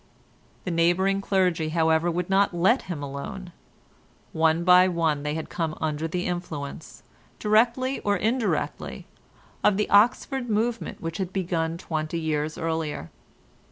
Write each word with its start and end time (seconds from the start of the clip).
The 0.63 0.71
neighbouring 0.71 1.21
clergy, 1.21 1.69
however, 1.69 2.09
would 2.09 2.27
not 2.27 2.55
let 2.55 2.81
him 2.89 3.03
alone. 3.03 3.51
One 4.33 4.63
by 4.63 4.87
one 4.87 5.21
they 5.21 5.35
had 5.35 5.47
come 5.47 5.77
under 5.79 6.07
the 6.07 6.25
influence, 6.25 7.03
directly 7.37 7.99
or 7.99 8.17
indirectly, 8.17 9.05
of 9.63 9.77
the 9.77 9.87
Oxford 9.91 10.49
movement 10.49 11.01
which 11.01 11.19
had 11.19 11.31
begun 11.31 11.77
twenty 11.77 12.19
years 12.19 12.57
earlier. 12.57 13.11